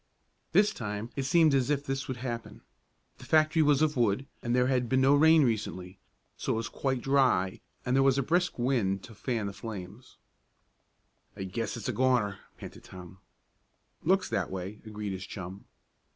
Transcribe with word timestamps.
This 0.51 0.73
time 0.73 1.11
it 1.15 1.25
seemed 1.25 1.53
as 1.53 1.69
if 1.69 1.85
this 1.85 2.07
would 2.07 2.17
happen. 2.17 2.61
The 3.19 3.23
factory 3.25 3.61
was 3.61 3.83
of 3.83 3.95
wood, 3.95 4.25
and 4.41 4.55
there 4.55 4.65
had 4.65 4.89
been 4.89 5.01
no 5.01 5.13
rain 5.13 5.43
recently, 5.43 5.99
so 6.35 6.53
it 6.53 6.55
was 6.55 6.69
quite 6.69 7.01
dry, 7.03 7.61
and 7.85 7.95
there 7.95 8.01
was 8.01 8.17
a 8.17 8.23
brisk 8.23 8.57
wind 8.57 9.03
to 9.03 9.13
fan 9.13 9.45
the 9.45 9.53
flames. 9.53 10.17
"I 11.37 11.43
guess 11.43 11.77
it's 11.77 11.87
a 11.87 11.93
goner," 11.93 12.39
panted 12.57 12.83
Tom. 12.83 13.19
"Looks 14.01 14.27
that 14.29 14.49
way," 14.49 14.81
agreed 14.87 15.11
his 15.13 15.27
chum. 15.27 15.65